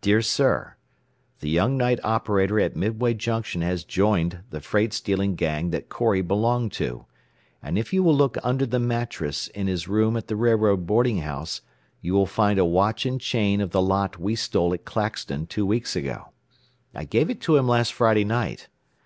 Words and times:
"Dear 0.00 0.22
Sir: 0.22 0.76
The 1.40 1.50
young 1.50 1.76
night 1.76 2.00
operator 2.02 2.58
at 2.58 2.74
Midway 2.74 3.12
Junction 3.12 3.60
has 3.60 3.84
joined 3.84 4.38
the 4.48 4.62
freight 4.62 4.94
stealing 4.94 5.34
gang 5.34 5.72
that 5.72 5.90
Corry 5.90 6.22
belonged 6.22 6.72
to, 6.80 7.04
and 7.62 7.76
if 7.76 7.92
you 7.92 8.02
will 8.02 8.16
look 8.16 8.38
under 8.42 8.64
the 8.64 8.78
mattress 8.78 9.46
in 9.48 9.66
his 9.66 9.86
room 9.86 10.16
at 10.16 10.26
the 10.26 10.36
railroad 10.36 10.86
boarding 10.86 11.18
house 11.18 11.60
you 12.00 12.14
will 12.14 12.24
find 12.24 12.58
a 12.58 12.64
watch 12.64 13.04
and 13.04 13.20
chain 13.20 13.60
of 13.60 13.72
the 13.72 13.82
lot 13.82 14.18
we 14.18 14.34
stole 14.34 14.72
at 14.72 14.86
Claxton 14.86 15.48
two 15.48 15.66
weeks 15.66 15.94
ago. 15.94 16.32
I 16.94 17.04
gave 17.04 17.28
it 17.28 17.42
to 17.42 17.58
him 17.58 17.68
last 17.68 17.92
Friday 17.92 18.24
night. 18.24 18.70